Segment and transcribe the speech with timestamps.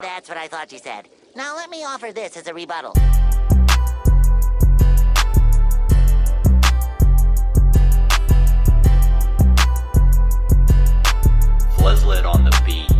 [0.00, 1.08] That's what I thought you said.
[1.36, 2.92] Now let me offer this as a rebuttal.
[11.76, 12.90] Fleslet on the beat.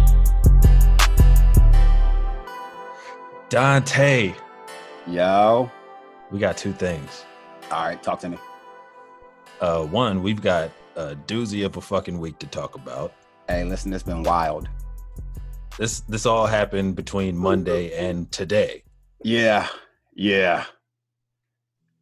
[3.49, 4.35] Dante,
[5.07, 5.71] Yo.
[6.31, 7.25] we got two things.
[7.71, 8.39] All right, talk to me.
[9.61, 13.15] Uh, one, we've got a doozy of a fucking week to talk about.
[13.49, 14.69] Hey, listen, it's been wild.
[15.81, 18.83] This this all happened between Monday and today.
[19.25, 19.67] Yeah.
[20.15, 20.67] Yeah.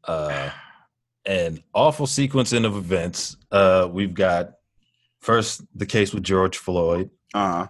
[0.03, 0.51] Uh,
[1.25, 3.37] an awful sequencing of events.
[3.53, 4.55] Uh, we've got
[5.21, 7.69] first the case with George Floyd, Uh-huh.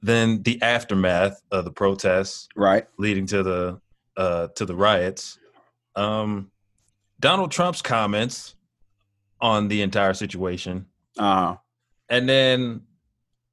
[0.00, 2.86] then the aftermath of the protests Right.
[2.96, 3.80] leading to the
[4.16, 5.38] uh, to the riots.
[5.96, 6.50] Um,
[7.20, 8.54] Donald Trump's comments
[9.38, 10.86] on the entire situation.
[11.18, 11.58] Uh-huh.
[12.08, 12.86] And then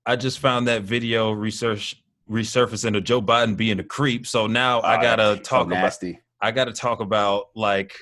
[0.07, 4.25] I just found that video research resurfacing of Joe Biden being a creep.
[4.25, 5.99] So now I Oh, gotta talk so about.
[6.41, 7.93] I gotta talk about like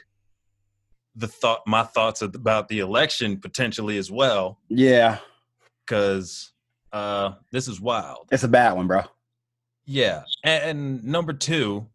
[1.15, 5.17] the thought my thoughts about the election potentially as well, Yeah.
[5.85, 6.51] because
[6.93, 8.27] uh this is wild.
[8.31, 9.01] It's a bad one, bro.
[9.85, 10.23] Yeah.
[10.43, 11.87] And, and number two,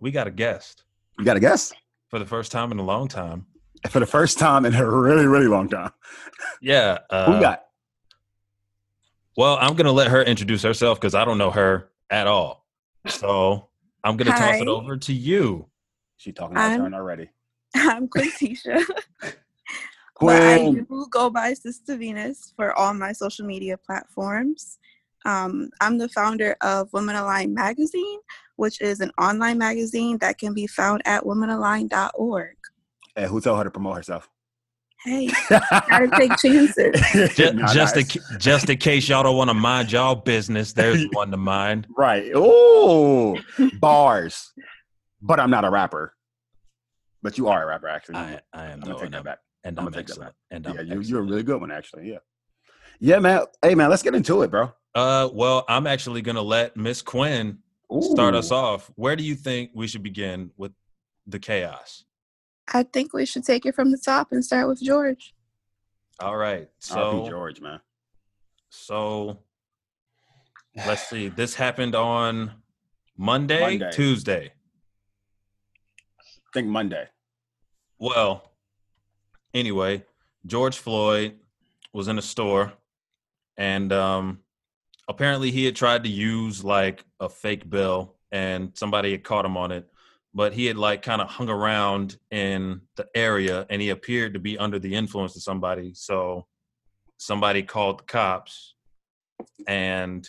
[0.00, 0.84] we got a guest
[1.18, 1.74] You got a guest
[2.08, 3.46] for the first time in a long time.
[3.88, 5.90] For the first time in a really, really long time.
[6.60, 6.98] Yeah.
[7.10, 7.64] Uh, Who got?
[9.40, 12.66] Well, I'm gonna let her introduce herself because I don't know her at all.
[13.06, 13.70] So
[14.04, 15.64] I'm gonna toss it over to you.
[16.18, 17.30] She talking about I'm- turn already.
[17.74, 18.84] I'm Quintisha.
[20.20, 24.78] but I do go by Sister Venus for all my social media platforms.
[25.24, 28.18] Um, I'm the founder of Women Align Magazine,
[28.56, 32.56] which is an online magazine that can be found at womenalign.org.
[33.16, 34.28] Hey, who told her to promote herself?
[35.04, 37.00] Hey, gotta take chances.
[37.34, 40.74] Just, Nah, just, nah, in, just in case y'all don't want to mind y'all business,
[40.74, 41.86] there's one to mind.
[41.96, 42.30] Right.
[42.34, 43.38] Oh,
[43.78, 44.52] bars.
[45.22, 46.14] But I'm not a rapper.
[47.22, 48.16] But you are a rapper, actually.
[48.16, 49.38] I, I am I'm gonna take and that I'm, back.
[49.64, 50.34] and I'm I'm gonna take that excellent.
[50.50, 52.10] And I'm Yeah, you, you're a really good one, actually.
[52.10, 52.18] Yeah.
[52.98, 53.44] Yeah, man.
[53.62, 54.70] Hey, man, let's get into it, bro.
[54.94, 57.58] Uh, well, I'm actually gonna let Miss Quinn
[58.00, 58.90] start us off.
[58.96, 60.72] Where do you think we should begin with
[61.26, 62.04] the chaos?
[62.72, 65.34] I think we should take it from the top and start with George.
[66.20, 66.68] All right.
[66.68, 67.80] RP So George, man.
[68.68, 69.38] so
[70.86, 71.28] let's see.
[71.28, 72.52] This happened on
[73.16, 73.90] Monday, Monday.
[73.92, 74.52] Tuesday.
[76.20, 76.22] I
[76.54, 77.08] think Monday.
[77.98, 78.52] Well,
[79.54, 80.04] anyway,
[80.46, 81.36] George Floyd
[81.92, 82.72] was in a store
[83.56, 84.38] and um
[85.08, 89.56] apparently he had tried to use like a fake bill and somebody had caught him
[89.56, 89.90] on it,
[90.32, 94.40] but he had like kind of hung around in the area and he appeared to
[94.40, 95.92] be under the influence of somebody.
[95.94, 96.46] So
[97.18, 98.74] somebody called the cops
[99.66, 100.28] and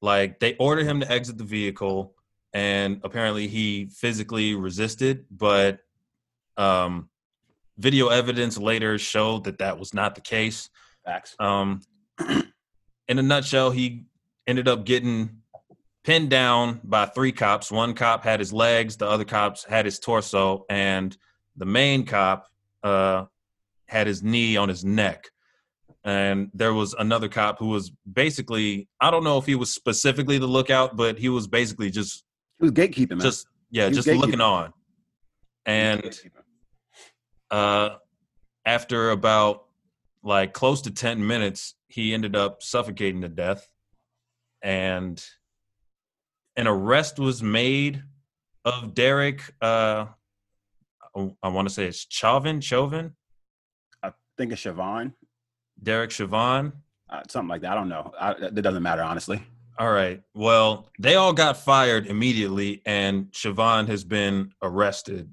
[0.00, 2.14] like they ordered him to exit the vehicle
[2.52, 5.80] and apparently he physically resisted but
[6.56, 7.08] um
[7.78, 10.70] video evidence later showed that that was not the case
[11.04, 11.34] Facts.
[11.40, 11.80] um
[13.08, 14.04] in a nutshell he
[14.46, 15.37] ended up getting
[16.08, 17.70] pinned down by three cops.
[17.70, 21.14] One cop had his legs the other cops had his torso and
[21.58, 22.46] the main cop
[22.82, 23.26] uh
[23.86, 25.26] had his knee on his neck.
[26.04, 30.38] And there was another cop who was basically i don't know if he was specifically
[30.38, 32.24] the lookout but he was basically just
[32.58, 33.20] He was gatekeeping, man.
[33.20, 34.72] just yeah just looking on.
[35.66, 36.18] And
[37.50, 37.96] uh
[38.64, 39.64] after about
[40.22, 43.68] like close to 10 minutes he ended up suffocating to death.
[44.62, 45.22] And
[46.58, 48.02] an arrest was made
[48.64, 50.04] of derek uh
[51.42, 53.14] i, want to say it's chauvin chauvin
[54.02, 55.12] I think it's Siobhan.
[55.82, 56.72] derek chauvin
[57.10, 57.72] Uh, something like that.
[57.72, 58.12] I don't know.
[58.20, 59.38] I, it doesn't matter, honestly.
[59.78, 65.24] all right well they all got fired immediately and chauvin has been arrested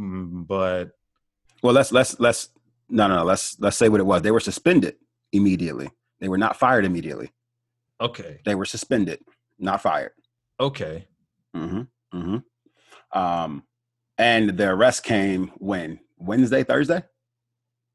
[0.00, 0.92] Mm, but
[1.62, 2.48] Well, let's let's let's
[2.88, 3.24] no no no.
[3.24, 4.22] Let's let's say what it was.
[4.22, 4.94] They were suspended
[5.32, 5.90] immediately.
[6.18, 7.28] They were not fired immediately.
[8.00, 9.18] okay They were suspended,
[9.58, 10.12] not fired.
[10.62, 11.06] Okay
[11.54, 11.82] Mm-hmm.
[12.18, 13.18] Mm-hmm.
[13.18, 13.64] Um,
[14.18, 17.02] and the arrest came when Wednesday, Thursday.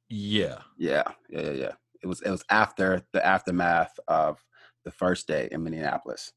[0.10, 1.72] yeah Yeah, yeah, yeah, yeah.
[2.04, 4.44] It was it was after the aftermath of
[4.86, 6.31] the first day in Minneapolis.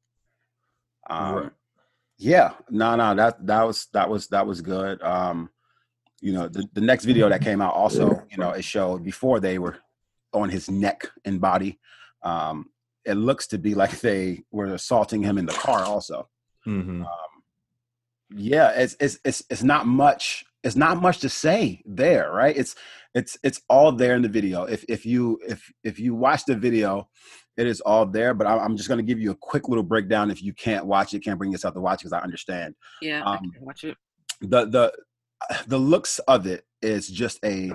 [1.08, 1.50] Um, Right.
[2.18, 5.02] Yeah, no, no, that that was that was that was good.
[5.02, 5.50] Um,
[6.20, 9.40] you know, the, the next video that came out also, you know, it showed before
[9.40, 9.78] they were
[10.34, 11.80] on his neck and body.
[12.22, 12.68] Um,
[13.04, 16.28] it looks to be like they were assaulting him in the car also.
[16.64, 17.06] hmm Um,
[18.32, 20.44] yeah, it's it's it's it's not much.
[20.62, 22.56] It's not much to say there, right?
[22.56, 22.76] It's
[23.14, 24.64] it's it's all there in the video.
[24.64, 27.08] If if you if if you watch the video,
[27.56, 28.34] it is all there.
[28.34, 30.30] But I, I'm just going to give you a quick little breakdown.
[30.30, 32.74] If you can't watch it, can't bring yourself to watch because I understand.
[33.02, 33.96] Yeah, I Um, can watch it.
[34.42, 34.92] the the
[35.66, 37.72] the looks of it is just a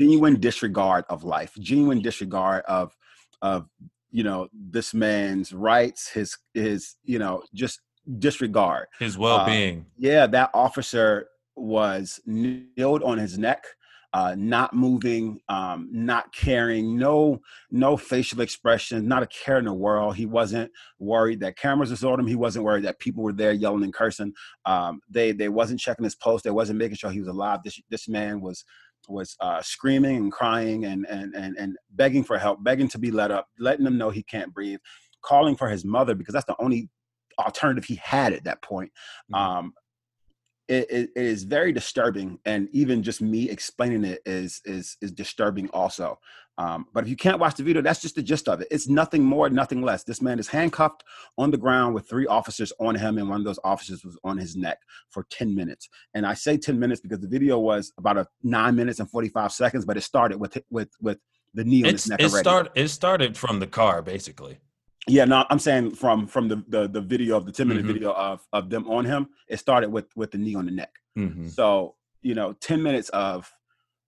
[0.00, 2.96] genuine disregard of life, genuine disregard of
[3.42, 3.68] of
[4.10, 7.80] you know this man's rights, his his you know just
[8.18, 8.86] disregard.
[8.98, 9.86] His well being.
[9.96, 13.64] Yeah, that officer was kneeled on his neck,
[14.12, 17.40] uh, not moving, um, not caring, no
[17.70, 20.16] no facial expression, not a care in the world.
[20.16, 22.26] He wasn't worried that cameras was on him.
[22.26, 24.32] He wasn't worried that people were there yelling and cursing.
[24.64, 26.42] Um, they they wasn't checking his pulse.
[26.42, 27.60] They wasn't making sure he was alive.
[27.64, 28.64] This this man was
[29.08, 33.10] was uh, screaming and crying and, and and and begging for help, begging to be
[33.10, 34.80] let up, letting them know he can't breathe,
[35.22, 36.88] calling for his mother because that's the only
[37.38, 38.90] alternative he had at that point.
[39.32, 39.38] Mhm.
[39.38, 39.74] Um,
[40.68, 45.12] it, it, it is very disturbing, and even just me explaining it is is is
[45.12, 46.18] disturbing also.
[46.58, 48.68] Um, but if you can't watch the video, that's just the gist of it.
[48.70, 50.02] It's nothing more, nothing less.
[50.02, 51.04] This man is handcuffed
[51.38, 54.36] on the ground with three officers on him, and one of those officers was on
[54.38, 54.78] his neck
[55.08, 55.88] for 10 minutes.
[56.14, 59.52] And I say 10 minutes because the video was about a nine minutes and 45
[59.52, 61.18] seconds, but it started with with with
[61.54, 62.42] the knee on It's, his neck it already.
[62.42, 64.58] start it started from the car basically.
[65.08, 67.92] Yeah, no, I'm saying from from the the, the video of the 10 minute Mhm.
[67.92, 70.94] video of of them on him, it started with with the knee on the neck.
[71.16, 71.50] Mhm.
[71.50, 73.50] So you know, 10 minutes of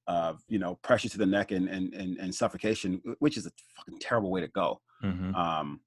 [0.07, 3.51] of you know pressure to the neck and and and, and suffocation, which is a
[3.77, 4.81] fucking terrible way to go.
[5.03, 5.35] Mhm.
[5.35, 5.81] Um,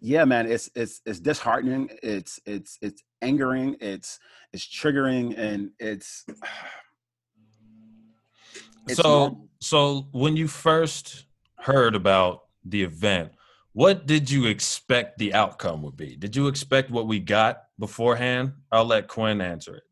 [0.00, 1.90] yeah, man, it's it's it's disheartening.
[2.02, 3.76] It's it's it's angering.
[3.80, 4.18] It's
[4.52, 6.24] it's triggering, and it's.
[8.88, 11.24] it's so not- so when you first
[11.58, 13.32] heard about the event,
[13.76, 16.16] what did you expect the outcome would be?
[16.16, 18.54] Did you expect what we got beforehand?
[18.72, 19.82] I'll let Quinn answer it.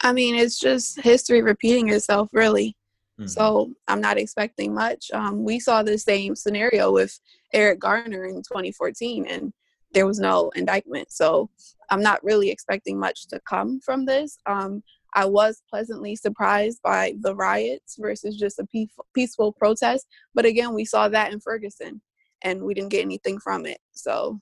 [0.00, 2.76] I mean, it's just history repeating itself, really.
[3.20, 3.30] Mhm.
[3.30, 5.12] So I'm not expecting much.
[5.12, 7.16] Um, we saw the same scenario with
[7.52, 9.52] Eric Garner in 2014, and
[9.92, 11.12] there was no indictment.
[11.12, 11.50] So
[11.88, 14.38] I'm not really expecting much to come from this.
[14.46, 14.82] Um,
[15.14, 20.08] I was pleasantly surprised by the riots versus just a peaceful, peaceful protest.
[20.34, 22.02] But again, we saw that in Ferguson,
[22.44, 23.78] and we didn't get anything from it.
[23.92, 24.38] So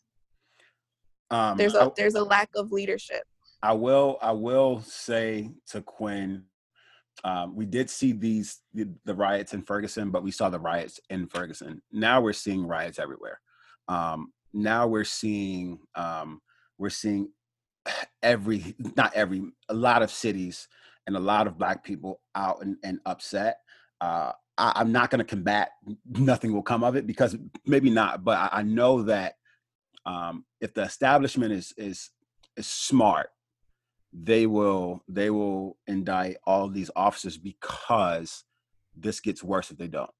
[1.30, 3.22] um, there's I- a there's a lack of leadership.
[3.62, 6.44] I will I will say to Quinn,
[7.24, 10.98] um, we did see these the, the riots in Ferguson, but we saw the riots
[11.10, 11.82] in Ferguson.
[11.92, 13.38] Now we're seeing riots everywhere.
[13.88, 16.40] Um, now we're seeing um,
[16.78, 17.28] we're seeing
[18.22, 20.66] every not every a lot of cities
[21.06, 23.58] and a lot of black people out and, and upset.
[24.00, 25.70] Uh, I, I'm not going to combat.
[26.08, 27.36] Nothing will come of it because
[27.66, 29.34] maybe not, but I, I know that
[30.06, 32.10] um, if the establishment is is
[32.56, 33.30] is smart
[34.12, 38.44] they will they will indict all of these officers because
[38.96, 40.10] this gets worse if they don't.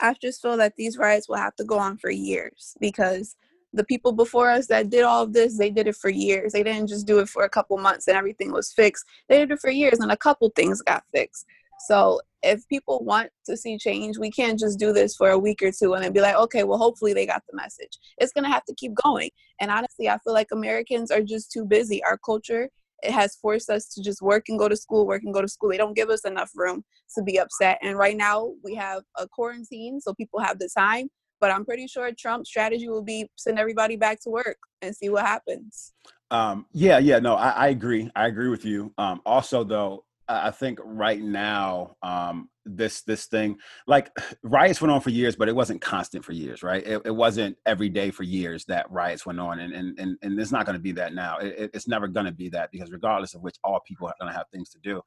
[0.00, 3.36] I just feel that these riots will have to go on for years because
[3.72, 6.52] the people before us that did all of this, they did it for years.
[6.52, 9.04] They didn't just do it for a couple months and everything was fixed.
[9.28, 11.46] They did it for years and a couple things got fixed.
[11.80, 15.62] So if people want to see change, we can't just do this for a week
[15.62, 17.98] or two and then be like, okay, well, hopefully they got the message.
[18.18, 19.30] It's going to have to keep going.
[19.60, 22.02] And honestly, I feel like Americans are just too busy.
[22.04, 22.68] Our culture
[23.02, 25.48] it has forced us to just work and go to school, work and go to
[25.48, 25.70] school.
[25.70, 26.84] They don't give us enough room
[27.14, 27.78] to be upset.
[27.82, 31.08] And right now we have a quarantine, so people have the time.
[31.40, 35.10] But I'm pretty sure Trump's strategy will be send everybody back to work and see
[35.10, 35.92] what happens.
[36.30, 38.10] Um, yeah, yeah, no, I, I agree.
[38.16, 38.92] I agree with you.
[38.96, 44.10] Um, also, though, I I think right now, um, this this thing, like
[44.42, 46.84] riots went on for years, but it wasn't constant for years, right?
[46.86, 50.40] It, it wasn't every day for years that riots went on, and and and, and
[50.40, 51.38] it's not going to be that now.
[51.38, 54.14] It, it- it's never going to be that because regardless of which, all people are
[54.20, 55.00] going to have things to do.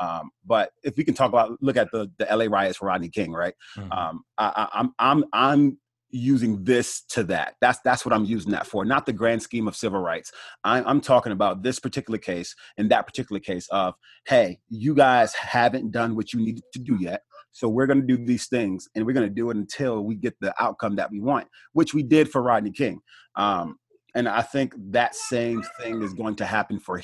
[0.00, 3.08] Um, but if we can talk about, look at the the LA riots for Rodney
[3.08, 3.54] King, right?
[3.76, 3.96] Mhm.
[3.96, 5.78] um, I, I, I'm I'm I'm
[6.16, 7.54] using this to that.
[7.60, 10.32] That's that's what I'm using that for, not the grand scheme of civil rights.
[10.64, 13.94] I, I'm talking about this particular case and that particular case of,
[14.26, 17.22] hey, you guys haven't done what you needed to do yet.
[17.52, 20.14] So we're going to do these things, and we're going to do it until we
[20.14, 23.00] get the outcome that we want, which we did for Rodney King.
[23.34, 23.78] Um,
[24.14, 27.02] and I think that same thing is going to happen for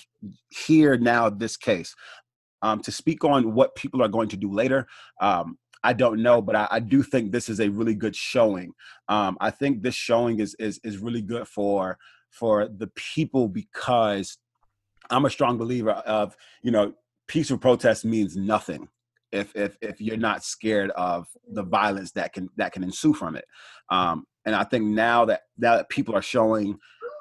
[0.51, 1.95] here now this case.
[2.61, 4.87] Um, to speak on what people are going to do later,
[5.21, 8.73] um, I don't know, but I, I do think this is a really good showing.
[9.09, 11.99] Um, I think this showing is is is really good for
[12.31, 14.39] for the people because
[15.11, 16.95] I'm a strong believer of you know
[17.29, 18.89] peaceful protest means nothing
[19.33, 23.37] if if if you're not scared of the violence that can that can ensue from
[23.37, 23.45] it.
[23.91, 26.79] Um, and I think now that now that people are showing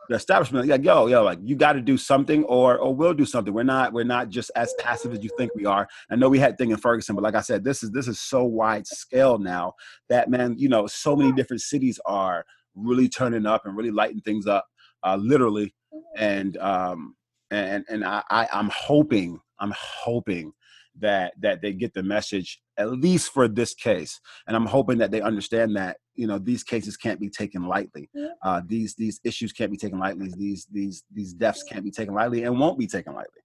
[0.10, 3.26] the establishment like yo yo like you got to do something or or we'll do
[3.26, 3.54] something.
[3.54, 5.88] We're not we're not just as passive as you think we are.
[6.10, 8.20] I know we had thing in ferguson but like i said this is this is
[8.20, 9.74] so wide scale now
[10.10, 14.22] that man you know so many different cities are really turning up and really lighting
[14.22, 14.66] things up
[15.04, 15.74] uh literally.
[16.18, 17.16] And um
[17.52, 20.54] and and i, I i'm hoping i'm hoping
[21.00, 25.10] that that they get the message at least for this case and i'm hoping that
[25.12, 28.10] they understand that you know these cases can't be taken lightly
[28.44, 32.14] uh, these these issues can't be taken lightly these these these deaths can't be taken
[32.14, 33.42] lightly and won't be taken lightly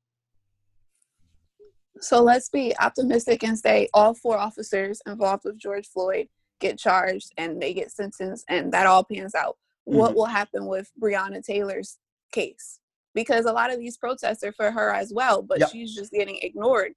[2.01, 6.29] So let's be optimistic and say all four officers involved with George Floyd
[6.61, 9.57] get charged and they get sentenced and that all pans out.
[9.85, 10.17] What Mhm.
[10.17, 11.99] will happen with Breonna Taylor's
[12.33, 12.81] case?
[13.15, 15.71] Because a lot of these protests are for her as well, but Yep.
[15.71, 16.93] she's just getting ignored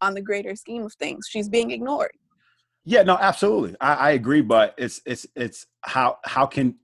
[0.00, 1.26] on the greater scheme of things.
[1.30, 2.12] She's being ignored.
[2.84, 3.74] yeah no absolutely.
[3.80, 6.76] I, I agree but it's it's it's how how can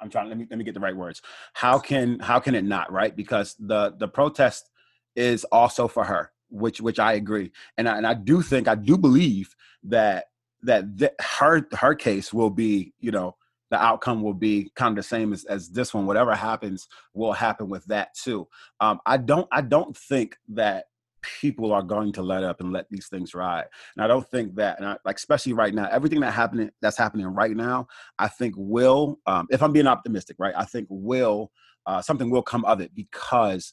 [0.00, 1.22] i'm trying let me let me get the right words.
[1.54, 3.14] How can how can it not right?
[3.14, 4.70] Because the the protest
[5.16, 7.52] is also for her which which i agree.
[7.78, 9.54] And I, and I do think i do believe
[9.84, 10.26] that
[10.62, 13.36] that th- her her case will be you know
[13.70, 16.04] the outcome will be kind of the same as, as this one.
[16.04, 18.48] Whatever happens will happen with that too.
[18.80, 20.86] Um i don't i don't think that
[21.22, 23.66] people are going to let up and let these things ride.
[23.96, 26.96] And i don't think that and I, like especially right now everything that happening that's
[26.96, 27.86] happening right now
[28.18, 31.50] i think will um if i'm being optimistic right i think will
[31.86, 33.72] uh something will come of it because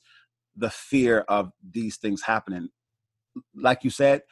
[0.58, 2.68] the fear of these things happening.
[3.56, 4.24] Like you said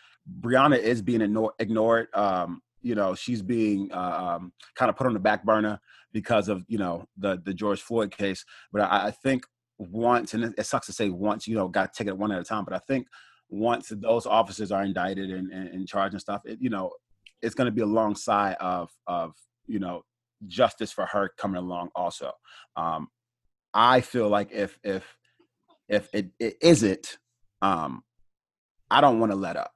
[0.42, 1.22] Breonna is being
[1.60, 5.80] ignored, um you know she's being uh, um, kind of put on the back burner
[6.14, 8.46] because of you know the the george floyd case.
[8.72, 9.46] But i, I think
[9.78, 12.40] once and it, sucks to say once you know got to take it one at
[12.40, 13.08] a time but i think
[13.50, 16.92] once those officers are indicted and, and, and charged and stuff it, you know
[17.42, 19.34] it's going to be alongside of of
[19.68, 20.02] you know
[20.48, 22.32] justice for her coming along also.
[22.76, 23.08] Um
[23.74, 25.18] i feel like if if
[25.90, 27.18] if it, it isn't
[27.62, 28.04] um
[28.90, 29.74] i don't want to let up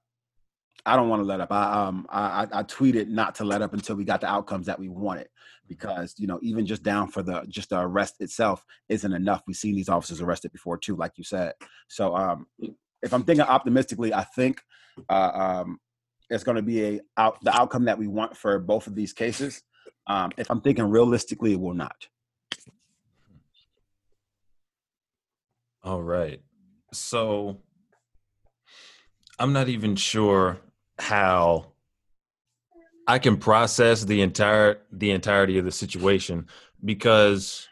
[0.90, 1.52] i don't want to let up.
[1.52, 4.80] I um I, I tweeted not to let up until we got the outcomes that
[4.80, 5.28] we wanted
[5.68, 9.44] because you know even just down for the just the arrest itself isn't enough.
[9.46, 11.54] We've seen these officers arrested before too like you said.
[11.88, 12.48] So um
[13.02, 14.62] if i'm thinking optimistically i think
[15.10, 15.80] uh um
[16.30, 19.14] it's going to be a out the outcome that we want for both of these
[19.14, 19.62] cases.
[20.08, 22.08] Um if i'm thinking realistically it will not.
[25.84, 26.42] All right.
[26.92, 27.62] So
[29.40, 30.60] I'm not even sure
[31.00, 31.72] how
[33.08, 36.48] I can process the entire the entirety of the situation
[36.84, 37.68] because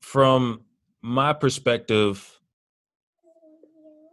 [0.00, 0.62] from
[1.00, 2.38] my perspective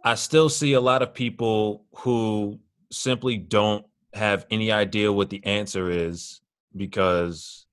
[0.04, 5.44] I still see a lot of people who simply don't have any idea what the
[5.44, 6.40] answer is
[6.76, 7.66] because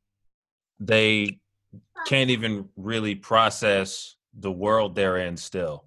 [0.80, 1.40] they
[2.08, 5.86] can't even really process the world they're in still.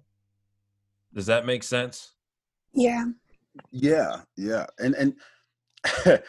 [1.13, 2.13] Does that make sense?
[2.73, 3.05] Yeah.
[3.71, 5.13] Yeah yeah and and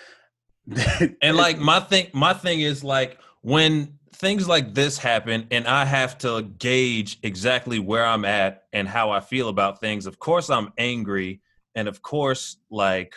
[1.22, 5.84] And like my thing my thing is like when things like this happen and I
[5.84, 10.50] have to gauge exactly where I'm at and how I feel about things, of course
[10.50, 11.40] I'm angry
[11.74, 13.14] and of course like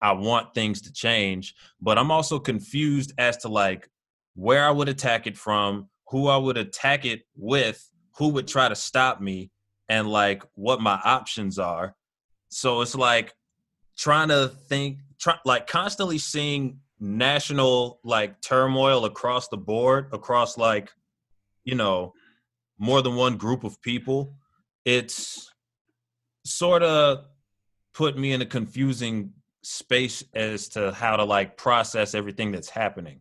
[0.00, 3.88] I want things to change, but I'm also confused as to like
[4.34, 8.68] where I would attack it from, who I would attack it with, who would try
[8.68, 9.50] to stop me
[9.88, 11.94] and like what my options are.
[12.48, 13.34] So it's like
[13.98, 20.90] trying to think try, like constantly seeing national like turmoil across the board across like
[21.64, 22.12] you know
[22.78, 24.34] more than one group of people
[24.84, 25.52] it's
[26.44, 27.24] sort of
[27.92, 33.20] put me in a confusing space as to how to like process everything that's happening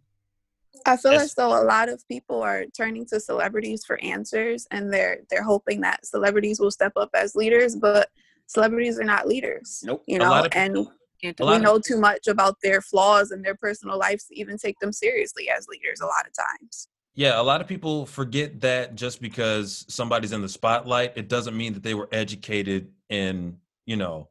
[0.86, 1.24] I feel Yes.
[1.24, 5.44] as though a lot of people are turning to celebrities for answers and they're they're
[5.44, 8.10] hoping that celebrities will step up as leaders, but
[8.48, 9.82] celebrities are not leaders.
[9.86, 10.04] Nope.
[10.08, 10.80] You A know, lot of and a
[11.24, 14.58] we lot of- know too much about their flaws and their personal lives to even
[14.58, 16.88] take them seriously as leaders a lot of times.
[17.16, 21.58] Yeah, a lot of people forget that just because somebody's in the spotlight, it doesn't
[21.58, 24.30] mean that they were educated in, you know,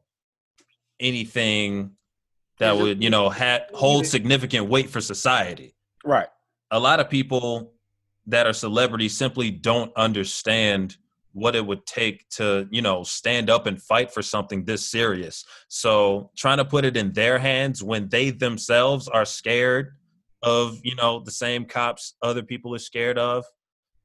[0.99, 1.91] anything
[2.59, 5.75] that would, you know, ha- hold significant weight for society.
[6.03, 6.27] right
[6.71, 7.73] A lot of people
[8.25, 10.97] that are celebrities simply don't understand
[11.37, 15.45] what it would take to, you know, stand up and fight for something this serious.
[15.67, 19.93] So, trying to put it in their hands when they themselves are scared
[20.41, 23.45] of, you know, the same cops other people are scared of,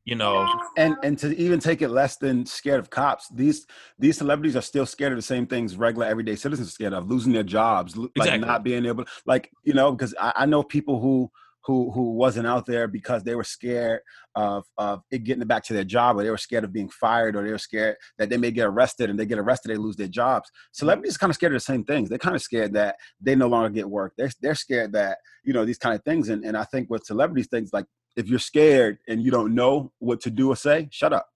[0.05, 0.47] you know,
[0.77, 3.67] and and to even take it less than scared of cops these
[3.99, 7.09] these celebrities are still scared of the same things regular everyday citizens are scared of
[7.09, 8.47] losing their jobs like Exactly.
[8.47, 11.31] not being able like you know because I, I know people who
[11.65, 14.01] who who wasn't out there because they were scared
[14.35, 17.37] of of it getting back to their job, or they were scared of being fired,
[17.37, 19.97] or they were scared that they may get arrested, and they get arrested, they lose
[19.97, 20.51] their jobs.
[20.73, 22.09] Celebrities are kind of scared of the same things.
[22.09, 24.15] They're kind of scared that they no longer get work.
[24.17, 26.29] They're they're scared that you know these kind of things.
[26.29, 29.93] And and I think with celebrities, things like if you're scared and you don't know
[29.99, 31.29] what to do or say, shut up.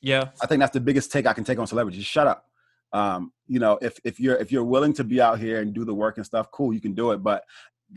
[0.00, 0.28] Yeah.
[0.42, 2.00] I think that's the biggest take I can take on celebrities.
[2.00, 2.44] Just shut up.
[2.92, 5.84] Um, you know, if if you're if you're willing to be out here and do
[5.84, 7.22] the work and stuff, cool, you can do it.
[7.22, 7.42] But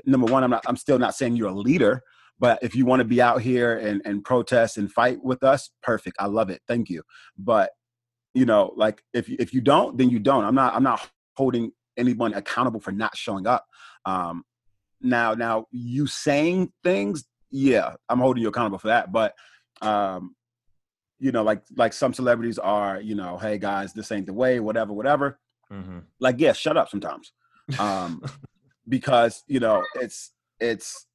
[0.06, 2.02] number one, I'm not I'm still not saying you're a leader.
[2.40, 5.72] But if you want to be out here and, and protest and fight with us,
[5.82, 6.18] perfect.
[6.20, 6.62] I love it.
[6.68, 7.02] Thank you.
[7.38, 7.72] But
[8.34, 10.44] you know, like if if you don't, then you don't.
[10.44, 13.66] I'm not I'm not holding anyone accountable for not showing up.
[14.06, 14.44] Um,
[15.02, 19.12] now now you saying things, yeah, I'm holding you accountable for that.
[19.12, 19.34] But
[19.82, 20.36] um,
[21.20, 24.60] you know, like like some celebrities are, you know, hey guys, this ain't the way,
[24.60, 25.40] whatever, whatever.
[25.72, 26.00] Mm-hmm.
[26.20, 27.34] Like, yeah, shut up sometimes.
[27.80, 28.24] Um,
[28.88, 31.06] because, you know, it's it's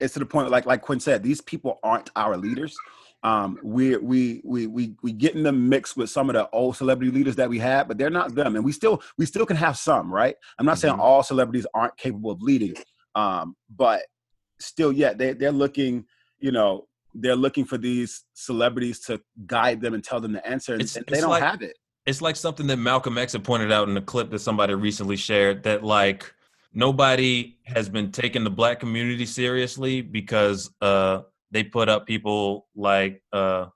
[0.00, 2.76] it's to the point like like Quinn said, these people aren't our leaders.
[3.24, 6.76] Um, we we we we we get in the mix with some of the old
[6.76, 9.56] celebrity leaders that we had, but they're not them, and we still we still can
[9.56, 10.34] have some, right?
[10.58, 11.00] I'm not saying Mhm.
[11.00, 12.74] all celebrities aren't capable of leading,
[13.14, 14.02] um, but
[14.58, 16.04] still, yeah, they they're looking,
[16.40, 20.72] you know, they're looking for these celebrities to guide them and tell them the answer,
[20.72, 21.76] and, It's- and they it's don't like- have it.
[22.06, 25.16] it's like something that Malcolm X had pointed out in a clip that somebody recently
[25.16, 26.34] shared that like
[26.74, 33.22] nobody has been taking the black community seriously because uh they put up people like
[33.32, 33.66] uh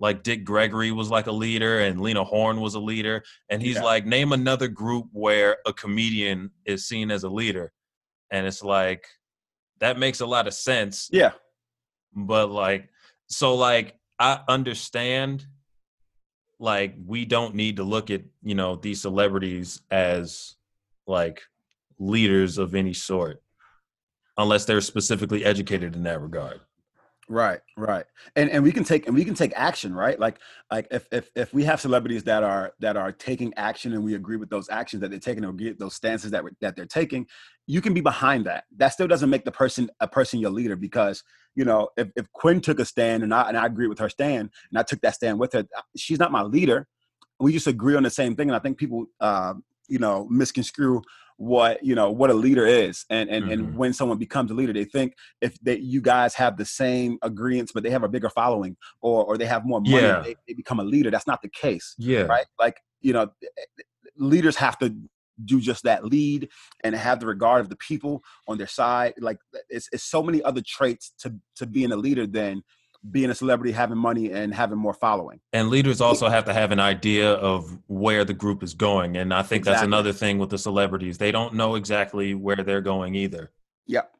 [0.00, 3.24] like Dick Gregory was like a leader and Lena Horne was a leader.
[3.50, 3.82] And he's Yeah.
[3.82, 7.72] like name another group where a comedian is seen as a leader.
[8.30, 9.04] And it's like
[9.80, 11.08] that makes a lot of sense.
[11.12, 11.32] Yeah,
[12.14, 12.88] but like
[13.26, 15.46] so like i understand
[16.58, 20.56] like we don't need to look at you know these celebrities as
[21.06, 21.42] like
[21.98, 23.42] leaders of any sort
[24.36, 26.60] unless they're specifically educated in that regard
[27.30, 28.06] Right, right.
[28.36, 30.18] And and we can take and we can take action, right?
[30.18, 30.38] Like
[30.70, 34.14] like if if if we have celebrities that are that are taking action and we
[34.14, 37.26] agree with those actions that they're taking or get those stances that that they're taking,
[37.66, 38.64] you can be behind that.
[38.78, 41.22] That still doesn't make the person a person your leader because
[41.54, 44.08] you know if, if Quinn took a stand and I and I agree with her
[44.08, 45.66] stand and I took that stand with her,
[45.98, 46.86] she's not my leader.
[47.38, 49.52] We just agree on the same thing, and I think people uh,
[49.86, 51.02] you know misconstrue
[51.38, 53.52] what you know what a leader is and and, Mhm.
[53.52, 53.76] and mm-hmm.
[53.76, 57.70] when someone becomes a leader they think if they, you guys have the same agreements
[57.72, 60.20] but they have a bigger following or or they have more money Yeah.
[60.20, 63.46] they, they become a leader that's not the case yeah right like you know eh,
[63.56, 63.82] eh,
[64.16, 64.94] leaders have to
[65.44, 66.48] do just that lead
[66.82, 70.20] and have the regard of the people on their side like eh, it's, it's so
[70.24, 72.62] many other traits to to being a leader than
[73.10, 76.72] being a celebrity having money and having more following and leaders also have to have
[76.72, 80.50] an idea of where the group is going and i think that's another thing with
[80.50, 83.50] the celebrities they don't know exactly where they're going either
[83.86, 84.12] yep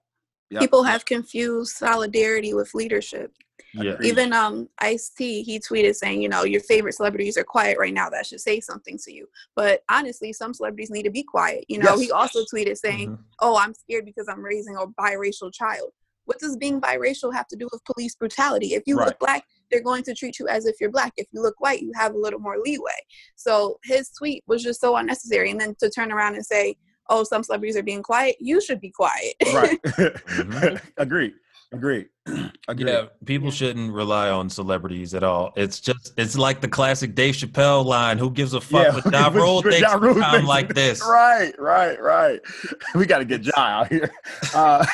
[0.50, 0.62] Yep.
[0.62, 3.34] People have confused solidarity with leadership.
[3.74, 7.76] yeah Even um Ice T, he tweeted saying, you know, your favorite celebrities are quiet
[7.78, 8.08] right now.
[8.08, 9.28] That should say something to you.
[9.54, 11.66] But honestly, some celebrities need to be quiet.
[11.68, 12.00] You know, Yes.
[12.00, 13.18] he also tweeted saying, Mhm.
[13.40, 15.90] oh, I'm scared because I'm raising a biracial child.
[16.28, 18.74] What does being biracial have to do with police brutality?
[18.74, 19.06] If you Right.
[19.06, 21.12] look black, they're going to treat you as if you're black.
[21.16, 23.00] If you look white, you have a little more leeway.
[23.36, 25.50] So his tweet was just so unnecessary.
[25.50, 26.76] And then to turn around and say,
[27.08, 29.34] oh, some celebrities are being quiet, you should be quiet.
[29.54, 29.80] right
[30.98, 31.32] agreed
[31.72, 32.06] agreed
[32.68, 35.52] agreed Yeah, people shouldn't rely on celebrities at all.
[35.56, 39.12] It's just it's like the classic Dave Chappelle line, "Who gives a fuck Yeah, what
[39.12, 42.40] Ja what- Rule thinks Ja Rule time thinks like this?" Right, right, right.
[42.94, 44.10] We got to get Ja out here.
[44.54, 44.86] Uh,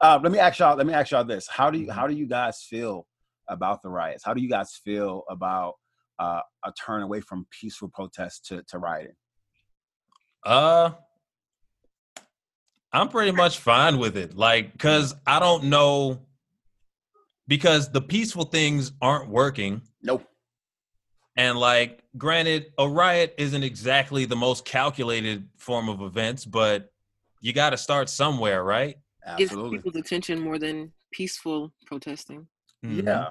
[0.00, 0.76] uh, let me ask y'all.
[0.76, 3.06] Let me ask y'all this: How do you how do you guys feel
[3.48, 4.24] about the riots?
[4.24, 5.74] How do you guys feel about
[6.18, 9.14] uh, a turn away from peaceful protest to to rioting?
[10.44, 10.90] Uh,
[12.92, 14.36] I'm pretty much fine with it.
[14.36, 16.20] Like, cause I don't know,
[17.48, 19.82] because the peaceful things aren't working.
[20.02, 20.24] Nope.
[21.36, 26.90] And like, granted, a riot isn't exactly the most calculated form of events, but
[27.42, 28.96] you got to start somewhere, right?
[29.36, 29.78] Gives Absolutely.
[29.78, 32.46] people's attention more than peaceful protesting.
[32.84, 33.04] Mhm.
[33.04, 33.30] Yeah.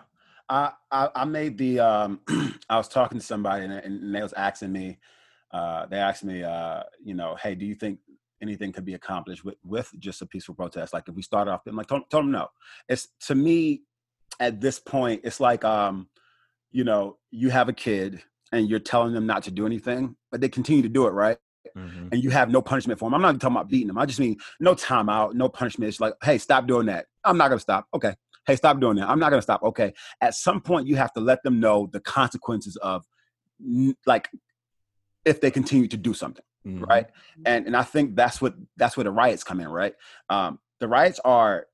[0.49, 2.19] I, I I made the um
[2.69, 4.99] I was talking to somebody and, and they was asking me
[5.51, 7.99] uh they asked me uh you know hey do you think
[8.41, 11.61] anything could be accomplished with with just a peaceful protest like if we start off
[11.65, 12.49] I'm like told, told them no
[12.87, 13.83] it's to me
[14.39, 16.09] at this point it's like um
[16.71, 20.41] you know you have a kid and you're telling them not to do anything but
[20.41, 21.37] they continue to do it right
[21.75, 22.09] Mhm.
[22.11, 23.13] and you have no punishment for them.
[23.15, 23.97] I'm not talking about beating them.
[23.97, 25.89] I just mean no timeout, no punishment.
[25.89, 27.05] It's like, hey, stop doing that.
[27.23, 27.87] I'm not gonna stop.
[27.93, 28.13] Okay.
[28.47, 29.09] Hey, stop doing that.
[29.09, 29.63] I'm not gonna stop.
[29.63, 29.93] Okay.
[30.21, 33.05] At some point, you have to let them know the consequences of,
[34.05, 34.29] like,
[35.25, 36.85] if they continue to do something Mhm.
[36.87, 37.07] right
[37.45, 39.93] and and i think that's what that's where the riots come in right
[40.29, 41.65] um the riots are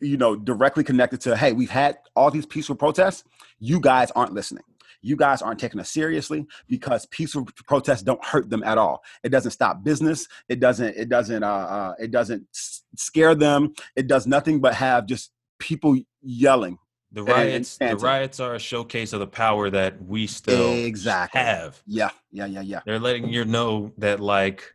[0.00, 3.24] you know directly connected to hey we've had all these peaceful protests
[3.58, 4.64] you guys aren't listening
[5.02, 9.28] you guys aren't taking us seriously because peaceful protests don't hurt them at all it
[9.28, 14.26] doesn't stop business it doesn't it doesn't uh, uh it doesn't scare them it does
[14.26, 16.78] nothing but have just people yelling
[17.12, 21.40] The riots, the riots are a showcase of the power that we still Exactly.
[21.40, 21.82] have.
[21.86, 24.74] yeah yeah yeah yeah They're letting you know that like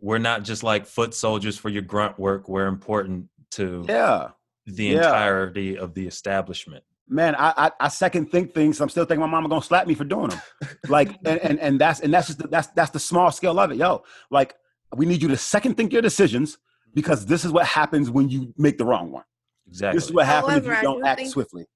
[0.00, 2.48] we're not just like foot soldiers for your grunt work.
[2.48, 4.28] We're important to yeah
[4.66, 4.96] the yeah.
[4.96, 6.84] entirety of the establishment.
[7.08, 9.94] Man I, I i second think things i'm still thinking my mama gonna slap me
[9.94, 10.40] for doing them
[10.88, 13.70] like and, and and that's and that's just the, that's that's the small scale of
[13.72, 14.54] it yo like
[14.96, 16.56] we need you to second think your decisions
[16.94, 19.24] because this is what happens when you make the wrong one
[19.68, 19.96] Exactly.
[19.98, 21.66] this is what happens if you don't do act think- swiftly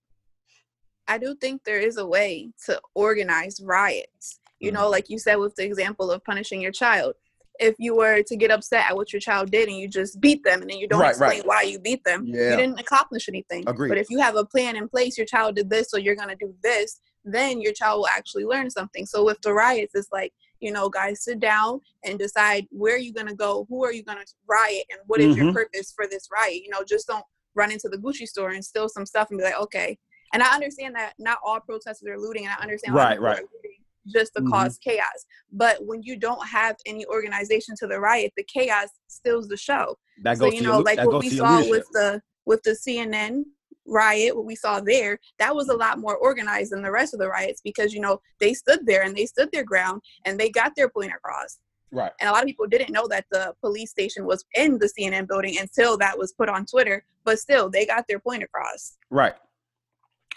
[1.11, 4.41] I do think there is a way to organize riots.
[4.61, 4.75] You Mhm.
[4.75, 7.15] know, like you said with the example of punishing your child.
[7.59, 10.45] If you were to get upset at what your child did and you just beat
[10.45, 11.47] them and then you don't Right, explain right.
[11.47, 12.51] why you beat them, Yeah.
[12.51, 13.65] you didn't accomplish anything.
[13.67, 13.89] Agreed.
[13.89, 16.37] But if you have a plan in place, your child did this, so you're gonna
[16.37, 19.07] do this, then your child will actually learn something.
[19.07, 23.15] So with the riots, it's like, you know, guys sit down and decide where you're
[23.15, 25.55] gonna go, who are you gonna riot, and what is your Mhm.
[25.55, 26.63] purpose for this riot.
[26.63, 29.45] You know, just don't run into the Gucci store and steal some stuff and be
[29.45, 29.99] like, okay.
[30.33, 33.23] And I understand that not all protesters are looting, and I understand a lot of
[33.23, 33.43] Right, right.
[33.53, 33.78] looting
[34.09, 34.51] just to Mhm.
[34.51, 35.27] cause chaos.
[35.53, 39.97] But when you don't have any organization to the riot, the chaos steals the show
[40.23, 41.71] that goes so you know your, like what we saw leadership.
[41.71, 43.45] with the with the cnn
[43.87, 47.21] riot what we saw there that was a lot more organized than the rest of
[47.21, 50.51] the riots because you know they stood there and they stood their ground and they
[50.51, 51.59] got their point across
[51.91, 54.91] right and a lot of people didn't know that the police station was in the
[54.99, 58.99] cnn building until that was put on twitter but still they got their point across
[59.11, 59.35] Right.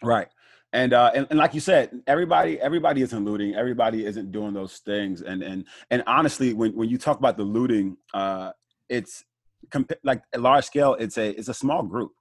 [0.03, 0.29] Right.
[0.73, 3.55] And, uh, and and like you said, everybody everybody isn't looting.
[3.55, 5.21] Everybody isn't doing those things.
[5.21, 8.51] And and and honestly, when when you talk about the looting, uh,
[8.87, 9.25] it's
[9.69, 10.93] compa- like a large scale.
[10.95, 12.13] It's a it's a small group.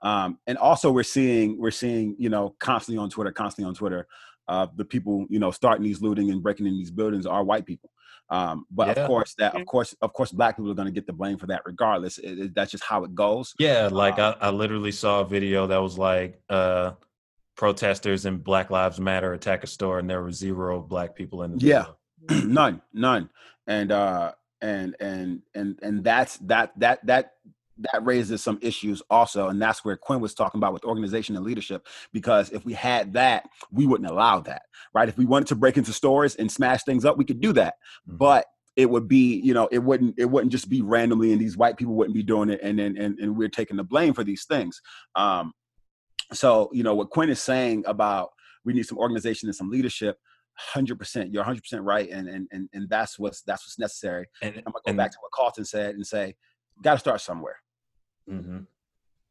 [0.00, 4.06] Um, and also we're seeing we're seeing you know constantly on Twitter, constantly on Twitter,
[4.46, 7.66] uh, the people you know starting these looting and breaking in these buildings are white
[7.66, 7.90] people.
[8.30, 9.02] Um, but Yeah.
[9.02, 11.36] of course that of course of course black people are going to get the blame
[11.36, 12.16] for that regardless.
[12.18, 13.54] It- it- that's just how it goes.
[13.58, 16.92] Yeah, like Uh, I, I literally saw a video that was like uh
[17.58, 21.58] protesters and Black Lives Matter attack a store and there were zero black people in
[21.58, 21.86] the Yeah.
[22.46, 23.28] none none.
[23.66, 27.32] And uh and and and and that's that that that
[27.80, 31.44] that raises some issues also and that's where quinn was talking about with organization and
[31.44, 34.62] leadership because if we had that we wouldn't allow that
[34.94, 35.08] right?
[35.08, 37.74] If we wanted to break into stores and smash things up we could do that.
[38.08, 38.18] Mhm.
[38.18, 41.56] but it would be you know it wouldn't it wouldn't just be randomly and these
[41.56, 44.22] white people wouldn't be doing it and then and, and we're taking the blame for
[44.24, 44.80] these things.
[45.16, 45.52] Um
[46.32, 48.30] so you know what quinn is saying about
[48.64, 50.18] we need some organization and some leadership
[50.74, 54.64] 100% you're 100% right and and and, and that's what's that's what's necessary and, i'm
[54.64, 56.34] gonna go and, back to what carlton said and say
[56.82, 57.56] got to start somewhere
[58.28, 58.66] mhm.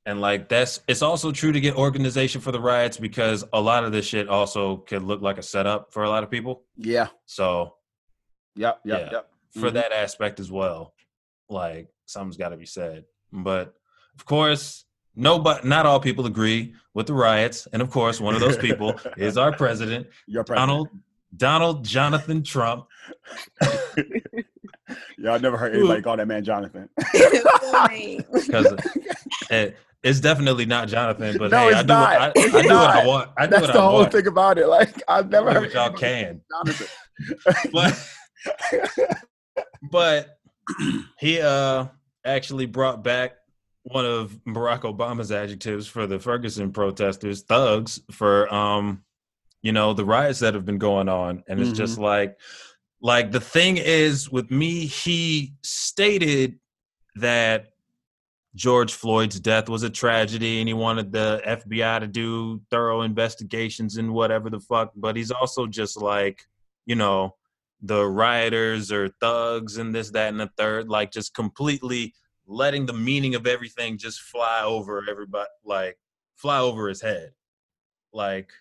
[0.06, 3.84] and like that's it's also true to get organization for the riots because a lot
[3.84, 6.64] of this shit also could look like a setup for a lot of people.
[6.78, 7.76] yeah So
[8.56, 9.10] yep yep Yeah.
[9.12, 9.74] yep for Mhm.
[9.74, 10.94] that aspect as well.
[11.50, 13.06] Like something's got to be said.
[13.32, 13.74] But
[14.18, 14.86] of course,
[15.18, 18.98] nobody, not all people agree with the riots, and of course, one of those people
[19.18, 20.70] is our president, your president.
[20.70, 20.90] Donald
[21.36, 22.86] Donald Jonathan Trump.
[25.18, 26.88] yeah i never heard anybody call that man jonathan
[28.32, 28.74] Because
[29.50, 32.10] it, it's definitely not Jonathan, but No, hey, it's I do, not.
[32.12, 33.06] what, I, I It's do what I not.
[33.06, 33.30] want.
[33.38, 34.12] I do that's what the I whole want.
[34.14, 36.42] thing about it like i've never heard what y'all can.
[36.52, 36.88] jonathan
[37.74, 38.08] But
[39.92, 40.38] but
[41.20, 41.88] he uh
[42.24, 43.34] actually brought back
[43.90, 49.04] one of Barack Obama's adjectives for the Ferguson protesters, thugs, for um,
[49.62, 51.44] you know, the riots that have been going on.
[51.48, 52.38] And it's just like
[53.02, 56.60] like the thing is with me, he stated
[57.16, 57.68] that
[58.56, 63.98] George Floyd's death was a tragedy and he wanted the FBI to do thorough investigations
[63.98, 64.92] and whatever the fuck.
[64.96, 66.46] But he's also just like,
[66.86, 67.36] you know,
[67.82, 72.14] the rioters or thugs and this, that, and the third, like just completely
[72.48, 75.98] letting the meaning of everything just fly over everybody, like
[76.36, 77.32] fly over his head.
[78.14, 78.52] Like,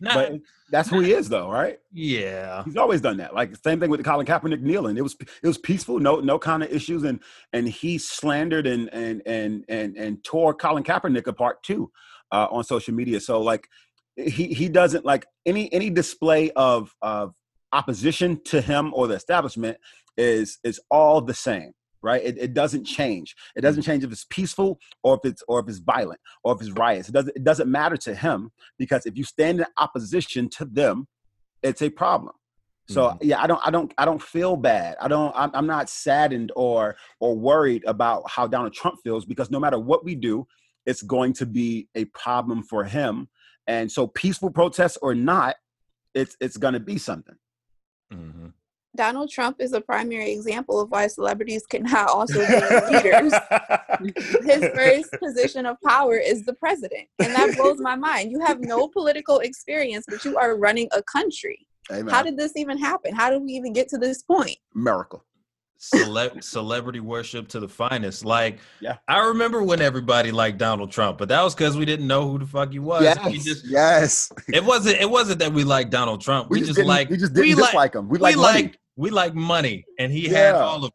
[0.00, 2.64] not, but that's who he is though right yeah.
[2.64, 3.34] He's always done that.
[3.34, 4.96] Like same thing with the Colin Kaepernick kneeling.
[4.96, 7.20] It was it was peaceful, no no kind of issues, and
[7.52, 11.92] and he slandered and and and and and tore Colin Kaepernick apart too
[12.32, 13.20] uh, on social media.
[13.20, 13.68] So like
[14.16, 17.34] he he doesn't like any any display of of
[17.72, 19.78] opposition to him or the establishment
[20.16, 21.72] is is all the same
[22.04, 25.58] right it, it doesn't change it doesn't change if it's peaceful or if it's or
[25.60, 29.06] if it's violent or if it's riots it doesn't it doesn't matter to him because
[29.06, 31.06] if you stand in opposition to them
[31.62, 32.34] it's a problem
[32.86, 33.18] So Mhm.
[33.30, 34.92] yeah, I don't, I don't, I don't feel bad.
[35.00, 39.50] I don't, I'm, I'm not saddened or or worried about how Donald Trump feels because
[39.50, 40.46] no matter what we do,
[40.84, 43.28] it's going to be a problem for him.
[43.66, 45.56] And so, peaceful protests or not,
[46.20, 47.38] it's it's going to be something.
[48.12, 48.52] Mhm.
[48.96, 53.32] Donald Trump is a primary example of why celebrities cannot also be leaders.
[54.44, 57.08] His first position of power is the president.
[57.18, 58.30] And that blows my mind.
[58.30, 61.66] You have no political experience, but you are running a country.
[61.90, 62.08] Amen.
[62.14, 63.14] How did this even happen?
[63.14, 64.56] How did we even get to this point?
[64.74, 65.24] miracle?
[65.76, 68.24] Cele- celebrity worship to the finest.
[68.24, 68.96] Like, Yeah.
[69.06, 72.38] I remember when everybody liked Donald Trump, but that was because we didn't know who
[72.38, 73.00] the fuck he was.
[73.00, 74.32] We Yes, just, yes.
[74.50, 74.98] it wasn't.
[74.98, 76.48] It wasn't that we liked Donald Trump.
[76.48, 78.08] We, just, didn't- like we just didn't we like him.
[78.08, 80.90] We we like we like money, and he had all of.
[80.90, 80.92] It.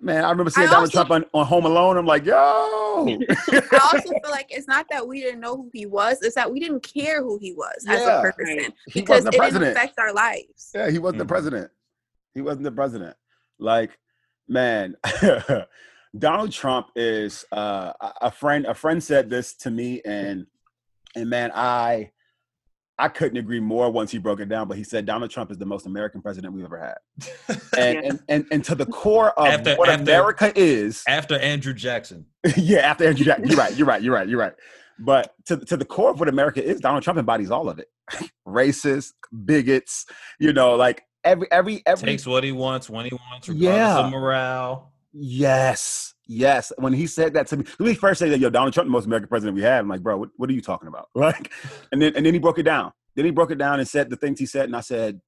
[0.00, 1.96] Man, I remember seeing I Donald also- Trump on, on Home Alone.
[1.96, 2.34] I'm like, yo.
[3.08, 6.52] I also feel like it's not that we didn't know who he was, it's that
[6.52, 9.76] we didn't care who he was as a person He because wasn't it the didn't
[9.76, 10.70] affect our lives.
[10.74, 11.28] Yeah, he wasn't the Mhm.
[11.28, 11.70] president.
[12.34, 13.16] He wasn't the president.
[13.58, 13.98] Like,
[14.48, 14.94] man,
[16.18, 18.66] Donald Trump is uh, a- a friend.
[18.66, 20.46] A friend said this to me, and
[21.16, 22.10] and man, I
[23.00, 24.66] I couldn't agree more once he broke it down.
[24.68, 26.96] But he said Donald Trump is the most American president we've ever had,
[27.78, 28.08] and Yeah.
[28.10, 31.02] and, and and to the core of After- what after- America is.
[31.06, 33.74] After Andrew Jackson, yeah, after Andrew Jackson, you're right.
[33.76, 34.02] You're right.
[34.02, 34.28] You're right.
[34.28, 34.54] You're right.
[34.98, 37.88] But to to the core of what America is, Donald Trump embodies all of it.
[38.48, 39.12] Racist,
[39.44, 40.06] bigots,
[40.40, 43.98] you know, like every every every takes what he wants when he wants, regardless Yeah.
[44.06, 44.92] of morale.
[45.12, 46.72] Yes, yes.
[46.78, 48.92] When he said that to me, when he first said that, yo, Donald Trump, the
[48.92, 51.08] most American president we had, I'm like, bro, what, what are you talking about?
[51.14, 51.52] Like,
[51.90, 52.92] and then and then he broke it down.
[53.16, 55.20] Then he broke it down and said the things he said, and I said,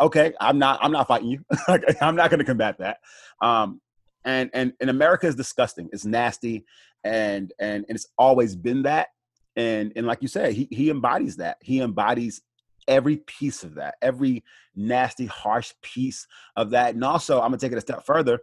[0.00, 1.44] okay, I'm not, I'm not fighting you.
[2.00, 2.98] I'm not going to combat that.
[3.42, 3.80] Um,
[4.24, 5.90] and and and America is disgusting.
[5.92, 6.64] It's nasty,
[7.04, 9.08] and and and it's always been that.
[9.56, 11.58] And and like you said, he he embodies that.
[11.60, 12.40] He embodies
[12.88, 14.42] every piece of that, every
[14.74, 16.94] nasty, harsh piece of that.
[16.94, 18.40] And also, I'm gonna take it a step further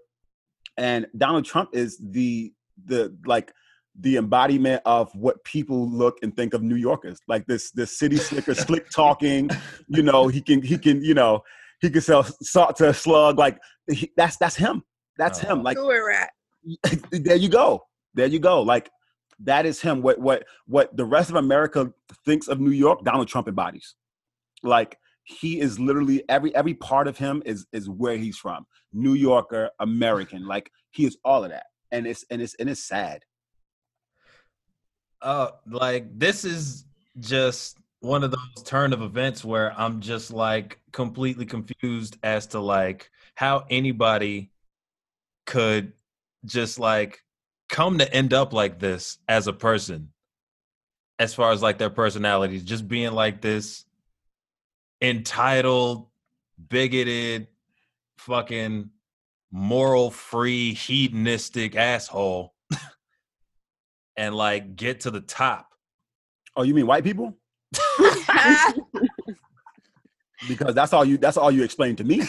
[0.77, 2.53] and Donald Trump is the
[2.85, 3.53] the like
[3.99, 8.17] the embodiment of what people look and think of New Yorkers, like this this city
[8.17, 9.49] slicker, slick talking.
[9.87, 11.43] You know, he can he can you know
[11.81, 13.37] he can sell salt to a slug.
[13.37, 14.83] Like he, that's that's him.
[15.17, 15.59] That's him.
[15.59, 15.61] Oh.
[15.61, 16.31] Like Sewer rat.
[17.11, 17.83] there you go.
[18.13, 18.61] There you go.
[18.61, 18.89] Like
[19.41, 20.01] that is him.
[20.01, 21.91] What what what the rest of America
[22.25, 23.95] thinks of New York, Donald Trump embodies.
[24.63, 28.65] Like he is literally every every part of him is is where he's from.
[28.93, 30.45] New Yorker, American.
[30.47, 31.67] Like he is all of that.
[31.91, 33.23] And it's and it's and it's sad.
[35.21, 36.85] uh like this is
[37.19, 42.59] just one of those turn of events where i'm just like completely confused as to
[42.59, 44.51] like how anybody
[45.45, 45.93] could
[46.45, 47.19] just like
[47.69, 50.09] come to end up like this as a person
[51.19, 53.85] as far as like their personalities just being like this
[55.01, 56.07] entitled
[56.69, 57.47] bigoted
[58.17, 58.89] fucking
[59.51, 62.53] moral free hedonistic asshole
[64.15, 65.67] and like get to the top.
[66.55, 67.37] Oh, you mean white people?
[70.47, 72.23] Because that's all you that's all you explained to me.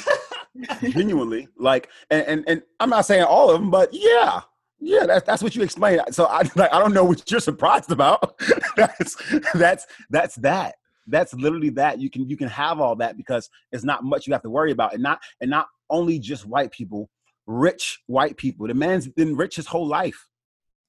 [0.83, 1.49] Genuinely.
[1.57, 4.43] Like and, and and I'm not saying all of them, but yeah.
[4.79, 6.03] Yeah, that's that's what you explained.
[6.11, 8.39] So I like I don't know what you're surprised about.
[8.77, 9.17] that's
[9.55, 10.75] that's that's that.
[11.07, 12.01] That's literally that.
[12.01, 14.71] You can you can have all that because it's not much you have to worry
[14.73, 14.95] about.
[14.95, 17.11] And not and not only just white people,
[17.47, 18.67] rich white people.
[18.67, 20.29] The man's been rich his whole life.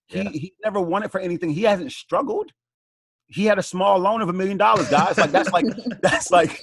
[0.07, 0.29] He Yeah.
[0.29, 1.49] he never wanted for anything.
[1.49, 2.51] He hasn't struggled.
[3.27, 5.17] He had a small loan of a million dollars, guys.
[5.17, 5.65] Like that's like
[6.01, 6.61] that's like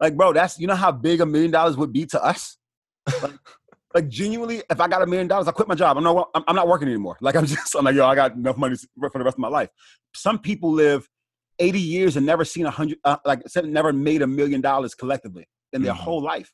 [0.00, 2.58] like bro, that's you know how big a million dollars would be to us?
[3.22, 3.32] Like,
[3.94, 5.96] like genuinely, if I got a million dollars, I quit my job.
[5.96, 7.16] I'm not I'm, I'm not working anymore.
[7.22, 9.48] Like I'm just I'm like, yo, I got enough money for the rest of my
[9.48, 9.70] life.
[10.14, 11.08] Some people live
[11.58, 14.60] 80 years and never seen a hundred uh, like I said, never made a million
[14.60, 15.98] dollars collectively in their Mhm.
[15.98, 16.52] whole life.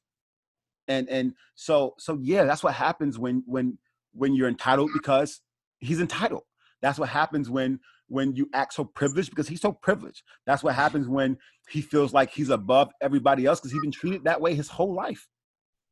[0.88, 3.78] And and so so yeah, that's what happens when when
[4.12, 5.40] when you're entitled because
[5.78, 6.42] he's entitled.
[6.80, 10.22] That's what happens when when you act so privileged because he's so privileged.
[10.46, 11.38] That's what happens when
[11.68, 14.92] he feels like he's above everybody else because he's been treated that way his whole
[14.94, 15.28] life.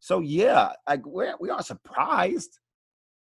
[0.01, 2.59] So yeah, like we're, we aren't surprised.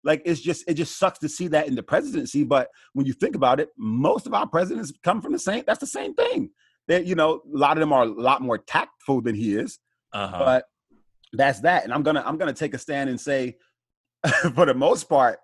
[0.04, 2.44] Like it's just it just sucks to see that in the presidency.
[2.44, 5.64] But when you think about it, most of our presidents come from the same.
[5.68, 6.52] That's the same thing.
[6.88, 9.78] That you know, a lot of them are a lot more tactful than he is
[10.14, 10.40] Uh-huh.
[10.40, 10.66] but
[11.34, 13.56] that's that and i'm gonna i'm gonna take a stand and say
[14.56, 15.38] for the most part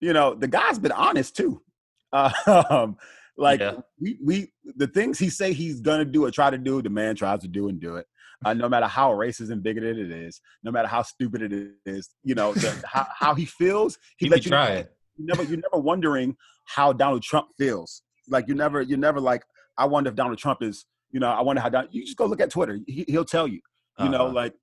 [0.00, 1.60] you know the guy's been honest too
[2.12, 2.96] um
[3.36, 3.78] like Yeah.
[4.00, 7.16] we we the things he say he's gonna do or try to do the man
[7.16, 8.06] tries to do and do it
[8.44, 12.10] uh, no matter how racist and bigoted it is no matter how stupid it is
[12.22, 14.84] you know the, how, how he feels he let be you know- trying.
[15.16, 18.02] you never you're never wondering how Donald Trump feels.
[18.28, 19.44] Like you never you're never like
[19.78, 22.26] I wonder if Donald Trump is you know I wonder how Don, you just go
[22.26, 22.78] look at Twitter.
[22.86, 23.60] He, he'll tell you
[24.00, 24.32] You know, Uh-huh.
[24.34, 24.54] like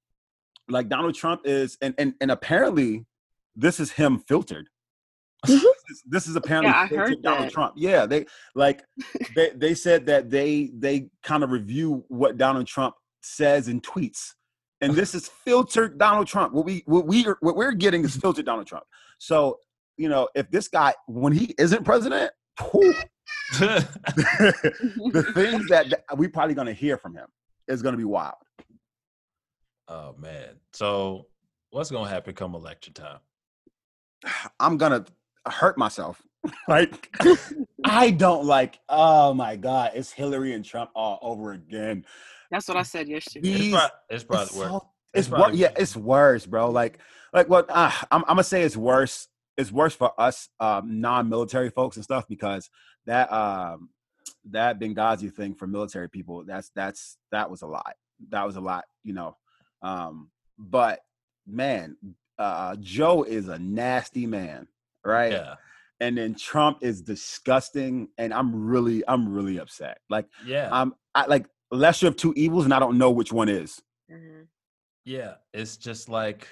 [0.69, 3.05] like Donald Trump is, and and and apparently
[3.55, 4.67] this is him filtered.
[5.47, 7.51] this, is, this is apparently Yeah, I heard Donald that.
[7.51, 7.73] Trump.
[7.77, 8.81] Yeah, they like
[9.35, 14.33] they they said that they they kind of review what Donald Trump says and tweets,
[14.81, 16.53] and this is filtered Donald Trump.
[16.53, 18.85] What we what we are, what we're getting is filtered Donald Trump.
[19.19, 19.59] So
[19.97, 22.31] you know, if this guy when he isn't president.
[22.71, 22.93] whew,
[23.59, 27.27] the things that we probably going to hear from him
[27.67, 28.35] is going to be wild.
[29.87, 30.55] oh man.
[30.73, 31.27] So
[31.73, 33.19] what's gonna happen come election time?
[34.59, 35.05] I'm gonna
[35.47, 36.21] hurt myself.
[36.67, 37.09] like
[37.85, 38.79] I don't like.
[38.89, 42.05] Oh my god, it's Hillary and Trump all over again.
[42.53, 43.49] That's what I said yesterday.
[43.49, 44.69] It's, These- prob- it's probably it's worse.
[44.69, 45.39] so- It's it's worse.
[45.41, 45.79] probably Yeah, worse.
[45.79, 46.69] it's worse, bro.
[46.69, 46.99] Like,
[47.33, 47.65] like what?
[47.69, 49.27] Uh, I'm, I'm gonna say it's worse.
[49.57, 52.69] It's worse for us um, non-military folks and stuff because
[53.05, 53.89] that um,
[54.51, 56.43] that Benghazi thing for military people.
[56.45, 57.95] That's that's that was a lot.
[58.29, 59.35] That was a lot, you know.
[59.81, 60.99] Um, but
[61.47, 61.97] man,
[62.39, 64.67] uh, Joe is a nasty man,
[65.03, 65.31] right?
[65.33, 65.55] Yeah.
[65.99, 69.99] And then Trump is disgusting, and I'm really, I'm really upset.
[70.09, 70.67] Like, Yeah.
[70.71, 73.81] I'm, I like lesser of two evils, and I don't know which one is.
[74.11, 74.47] Mhm.
[75.05, 76.47] Yeah, it's just like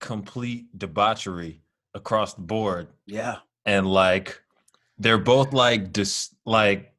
[0.00, 1.60] complete debauchery
[1.94, 3.36] across the board, Yeah.
[3.66, 4.40] and like
[4.98, 6.92] they're both like dis like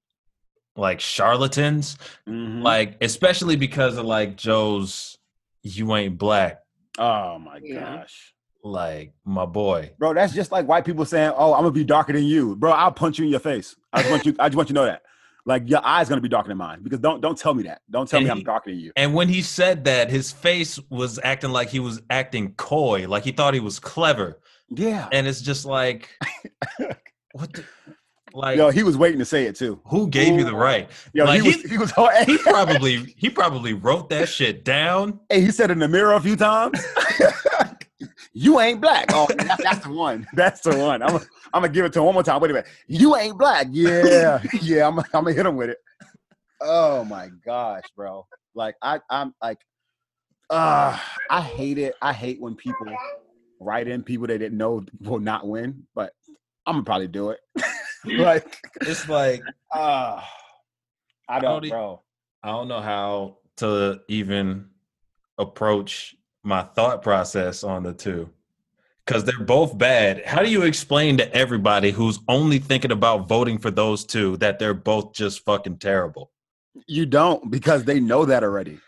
[0.75, 1.97] like charlatans,
[2.27, 2.61] Mhm.
[2.61, 5.17] like especially because of like Joe's
[5.63, 6.61] "you ain't black,"
[6.97, 7.97] Oh my Yeah.
[7.97, 8.33] gosh.
[8.63, 9.93] like my boy.
[9.97, 12.71] Bro, that's just like white people saying, "Oh, I'm gonna be darker than you." Bro,
[12.71, 13.75] I'll punch you in your face.
[13.93, 15.01] I just want you I just want you to know that.
[15.45, 17.81] Like your eyes gonna be darker than mine because don't don't tell me that.
[17.89, 18.91] Don't tell And me I'm he- darker than you.
[18.95, 23.23] And when he said that, his face was acting like he was acting coy, like
[23.23, 25.07] he thought he was clever, Yeah.
[25.11, 26.09] and it's just like,
[27.31, 27.53] what?
[27.53, 27.63] The,
[28.31, 29.81] like, Yo, he was waiting to say it too.
[29.85, 30.87] who gave you the right?
[31.13, 31.91] Yo, Like, he was he- he was
[32.27, 35.19] He probably he probably wrote that shit down.
[35.29, 36.79] hey, he said in the mirror a few times.
[38.33, 39.07] you ain't black.
[39.13, 40.27] Oh, that's, that's the one.
[40.33, 41.01] That's the one.
[41.01, 42.41] I'm gonna I'm gonna give it to him one more time.
[42.41, 42.69] Wait a minute.
[42.87, 43.67] You ain't black.
[43.71, 44.87] Yeah, yeah.
[44.87, 45.77] I'm I'm gonna hit him with it.
[46.61, 48.27] Oh my gosh, bro.
[48.55, 49.59] Like I I'm like,
[50.49, 50.97] uh,
[51.29, 51.95] I hate it.
[52.01, 52.87] I hate when people
[53.59, 56.13] write in people they didn't know will not win, but
[56.65, 57.39] I'm gonna probably do it.
[58.05, 60.21] like, It's like uh,
[61.27, 62.01] I don't, e- bro.
[62.43, 64.69] I don't know how to even
[65.37, 68.29] approach my thought process on the two
[69.09, 70.23] because they're both bad.
[70.23, 74.59] How do you explain to everybody who's only thinking about voting for those two that
[74.59, 76.31] they're both just fucking terrible?
[76.87, 78.79] You don't because they know that already.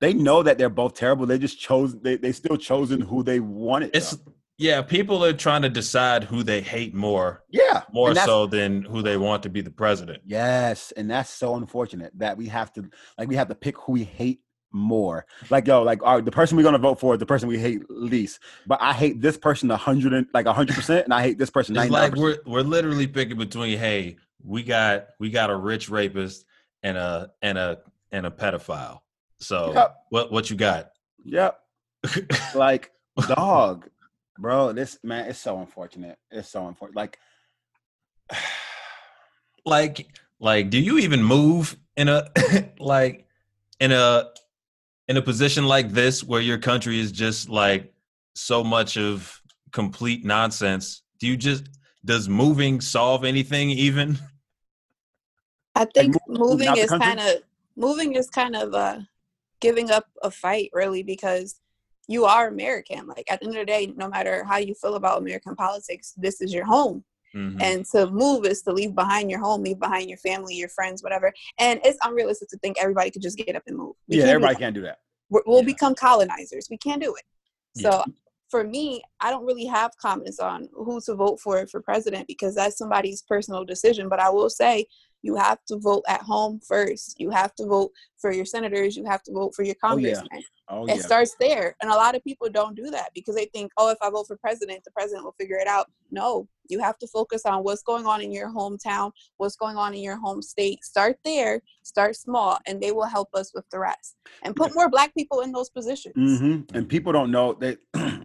[0.00, 1.26] They know that they're both terrible.
[1.26, 1.98] They just chose.
[1.98, 3.90] They they still chosen who they wanted.
[3.92, 4.32] It's though.
[4.58, 9.02] yeah, people are trying to decide who they hate more, yeah, more so than who
[9.02, 10.22] they want to be the president.
[10.24, 13.92] Yes, and that's so unfortunate that we have to like we have to pick who
[13.92, 14.40] we hate
[14.72, 15.26] more.
[15.50, 17.58] Like yo, like all right, the person we're gonna vote for is the person we
[17.58, 18.40] hate least.
[18.66, 21.38] But I hate this person a hundred and like a hundred percent, and I hate
[21.38, 25.50] this person It's ninety like we're we're literally picking between hey, we got we got
[25.50, 26.44] a rich rapist
[26.82, 27.78] and a and a
[28.12, 29.00] and a pedophile.
[29.38, 29.96] So Yep.
[30.10, 30.90] what what you got?
[31.24, 31.58] Yep.
[32.54, 32.92] Like
[33.28, 33.88] dog,
[34.38, 34.72] bro.
[34.72, 36.18] This man, it's so unfortunate.
[36.30, 36.96] It's so unfortunate.
[36.96, 37.18] Like
[39.64, 40.06] like
[40.38, 42.28] like do you even move in a
[42.78, 43.26] like
[43.80, 44.28] in a
[45.08, 47.92] in a position like this where your country is just like
[48.34, 49.40] so much of
[49.72, 51.02] complete nonsense?
[51.20, 51.64] Do you just
[52.04, 54.18] does moving solve anything even?
[55.74, 57.34] I think move- moving moving out is kind of
[57.76, 59.00] moving is kind of uh
[59.60, 61.60] giving up a fight really because
[62.08, 63.06] you are American.
[63.06, 66.14] Like at the end of the day, no matter how you feel about American politics,
[66.16, 67.04] this is your home.
[67.34, 67.60] Mhm.
[67.60, 71.02] And to move is to leave behind your home, leave behind your family, your friends,
[71.02, 71.32] whatever.
[71.58, 73.96] And it's unrealistic to think everybody could just get up and move.
[74.08, 75.00] We yeah, can't everybody can't do that.
[75.28, 75.66] We're- we'll Yeah.
[75.66, 76.68] become colonizers.
[76.70, 77.24] We can't do it.
[77.82, 78.04] So Yeah.
[78.48, 82.54] for me, I don't really have comments on who to vote for for president because
[82.54, 84.08] that's somebody's personal decision.
[84.08, 84.86] But I will say
[85.26, 87.16] you have to vote at home first.
[87.18, 88.96] You have to vote for your senators.
[88.96, 90.14] You have to vote for your Oh, yeah.
[90.14, 90.42] congressmen.
[90.68, 91.02] Oh It yeah.
[91.02, 91.74] starts there.
[91.82, 94.28] And a lot of people don't do that because they think, oh, if I vote
[94.28, 95.90] for president, the president will figure it out.
[96.12, 99.94] No, you have to focus on what's going on in your hometown, what's going on
[99.94, 100.84] in your home state.
[100.84, 104.16] Start there, start small, and they will help us with the rest.
[104.44, 106.14] And put more black people in those positions.
[106.16, 106.76] Mm-hmm.
[106.76, 107.76] And people don't know they.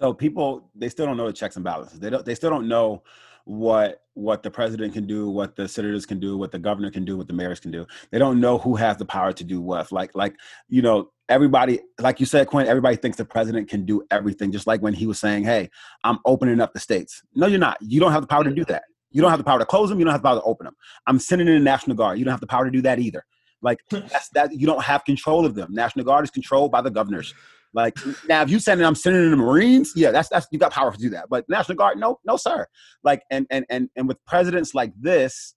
[0.00, 1.98] so people they still don't know the checks and balances.
[1.98, 2.24] They don't.
[2.24, 3.02] They still don't know
[3.48, 7.06] what what the president can do, what the senators can do, what the governor can
[7.06, 7.86] do, what the mayors can do.
[8.10, 9.90] They don't know who has the power to do what.
[9.90, 10.34] Like like
[10.68, 12.66] you know everybody like you said, Quinn.
[12.66, 14.52] Everybody thinks the president can do everything.
[14.52, 15.70] Just like when he was saying, "Hey,
[16.04, 17.78] I'm opening up the states." No, you're not.
[17.80, 18.82] You don't have the power to do that.
[19.10, 19.98] You don't have the power to close them.
[19.98, 20.76] You don't have the power to open them.
[21.06, 22.18] I'm sending in the National Guard.
[22.18, 23.24] You don't have the power to do that either.
[23.62, 25.72] Like that's that you don't have control of them.
[25.72, 27.32] National Guard is controlled by the governors.
[27.78, 27.96] Like
[28.28, 29.92] now, if you sending, I'm sending in the Marines.
[29.94, 31.26] Yeah, that's that's you got power to do that.
[31.30, 32.66] But National Guard, no, no, sir.
[33.04, 35.54] Like and and and and with presidents like this,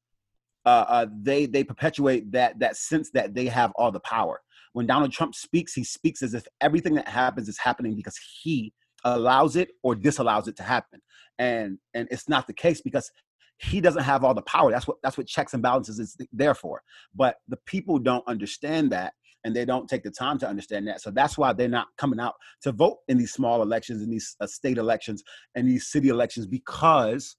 [0.64, 4.40] uh, uh, they they perpetuate that that sense that they have all the power.
[4.74, 8.72] When Donald Trump speaks, he speaks as if everything that happens is happening because he
[9.04, 11.02] allows it or disallows it to happen,
[11.40, 13.12] and and it's not the case because
[13.58, 14.70] he doesn't have all the power.
[14.70, 16.84] That's what that's what checks and balances is there for.
[17.16, 19.14] But the people don't understand that,
[19.44, 21.02] and they don't take the time to understand that.
[21.02, 24.36] So that's why they're not coming out to vote in these small elections, in these
[24.40, 25.24] uh, state elections,
[25.56, 27.36] and these city elections because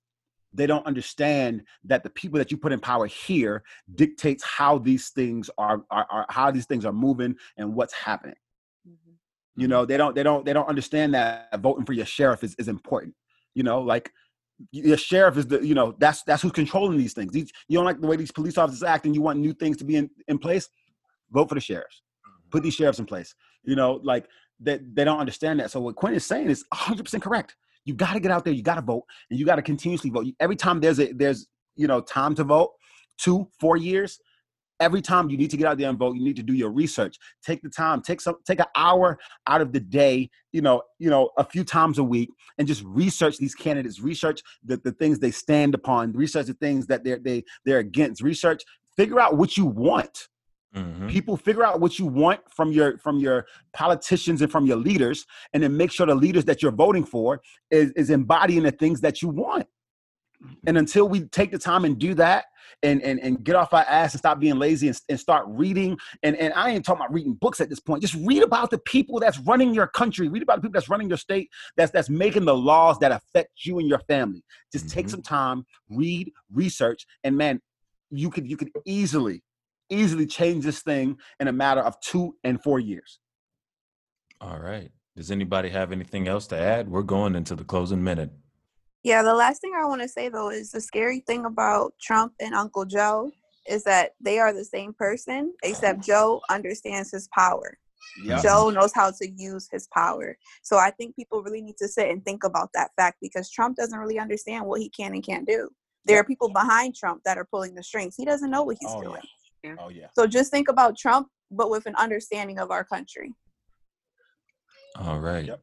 [0.54, 3.62] they don't understand that the people that you put in power here
[3.94, 8.34] dictates how these things are, are, are how these things are moving and what's happening
[8.88, 9.62] Mm-hmm.
[9.62, 12.56] you know they don't they don't they don't understand that voting for your sheriff is,
[12.58, 13.14] is important
[13.54, 14.10] you know like
[14.72, 17.84] your sheriff is the you know that's that's who's controlling these things these, you don't
[17.84, 20.10] like the way these police officers act and you want new things to be in,
[20.26, 20.68] in place
[21.32, 22.02] vote for the sheriffs.
[22.50, 22.64] Put mm-hmm.
[22.64, 23.34] these sheriffs in place.
[23.64, 24.26] You know like
[24.62, 25.70] they, they don't understand that.
[25.70, 27.56] So what quinn is saying is 100% correct.
[27.84, 30.10] You got to get out there you got to vote and you got to continuously
[30.10, 30.26] vote.
[30.40, 32.70] Every time there's a there's you know time to vote
[33.18, 34.20] two four years
[34.80, 36.70] every time you need to get out there and vote you need to do your
[36.70, 37.16] research.
[37.44, 39.18] Take the time take some take an hour
[39.48, 42.84] out of the day you know you know a few times a week and just
[42.84, 44.00] research these candidates.
[44.00, 46.12] Research the, the things they stand upon.
[46.12, 48.22] Research the things that they're they, they're against.
[48.22, 48.62] Research
[48.96, 50.28] figure out what you want
[50.74, 51.10] Mhm.
[51.10, 55.26] people figure out what you want from your from your politicians and from your leaders
[55.52, 59.00] and then make sure the leaders that you're voting for is, is embodying the things
[59.02, 59.66] that you want
[60.66, 62.46] and until we take the time and do that
[62.82, 65.96] and and, and get off our ass and stop being lazy and, and start reading
[66.22, 68.78] and, and i ain't talking about reading books at this point just read about the
[68.78, 72.08] people that's running your country read about the people that's running your state that's that's
[72.08, 74.42] making the laws that affect you and your family
[74.72, 75.10] just take Mhm.
[75.10, 77.60] some time read research and man
[78.10, 79.42] you could you could easily
[79.92, 83.20] easily change this thing in a matter of two and four years
[84.40, 84.90] All right.
[85.16, 86.88] Does anybody have anything else to add?
[86.88, 88.30] We're going into the closing minute.
[89.04, 92.32] Yeah, the last thing I want to say though is the scary thing about Trump
[92.40, 93.30] and Uncle Joe
[93.68, 97.78] is that they are the same person, except Joe understands his power.
[98.42, 100.36] Joe knows how to use his power.
[100.62, 103.76] So I think people really need to sit and think about that fact because Trump
[103.76, 105.68] doesn't really understand what he can and can't do.
[106.04, 108.14] There are people behind Trump that are pulling the strings.
[108.16, 109.22] He doesn't know what he's Oh, doing.
[109.62, 109.74] Yeah.
[109.78, 113.34] oh yeah So just think about Trump, but with an understanding of our country.
[114.96, 115.44] All right.
[115.46, 115.62] Yep.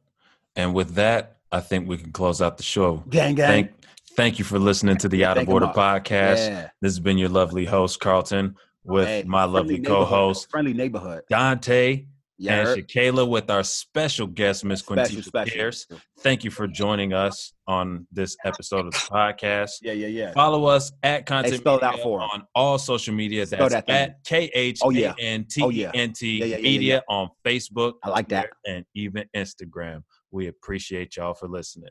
[0.56, 3.04] And with that, I think we can close out the show.
[3.08, 3.70] gang gang Thank
[4.16, 6.48] thank you for listening to the Out of Thank 'em Order podcast.
[6.48, 6.68] yeah.
[6.80, 12.06] This has been your lovely host, Carlton, with Hey, my lovely co-host, friendly neighborhood Dante
[12.40, 15.86] yeah and Shakayla with our special guest, Miss special Quintita Pierce.
[16.20, 19.72] Thank you for joining us on this episode of the podcast.
[19.82, 23.44] yeah yeah yeah Follow us at Content spell it out for on all social media.
[23.46, 25.14] Spell That's that at K H Oh, A oh, yeah.
[25.20, 25.90] N T Oh, yeah.
[25.94, 30.02] N T Media on Facebook i like that and even Instagram.
[30.30, 31.90] We appreciate y'all for listening.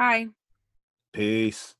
[0.00, 0.28] Hi.
[1.12, 1.74] peace